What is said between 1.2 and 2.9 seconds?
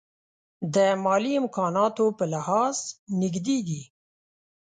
امکاناتو په لحاظ